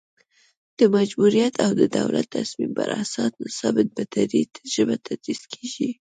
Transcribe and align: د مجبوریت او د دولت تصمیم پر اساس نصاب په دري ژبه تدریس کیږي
د 0.79 0.81
مجبوریت 0.95 1.55
او 1.65 1.71
د 1.79 1.81
دولت 1.97 2.27
تصمیم 2.37 2.71
پر 2.79 2.89
اساس 3.01 3.31
نصاب 3.43 3.75
په 3.95 4.03
دري 4.13 4.41
ژبه 4.73 4.95
تدریس 5.05 5.41
کیږي 5.53 5.89